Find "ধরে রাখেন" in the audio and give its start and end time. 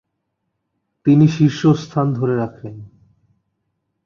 2.13-2.75